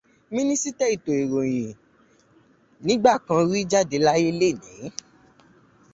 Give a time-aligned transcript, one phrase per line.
[0.33, 1.77] Mínísítà ètò ìròyìn
[2.85, 4.85] nígbà kan rí jáde láyé lẹ́nìí.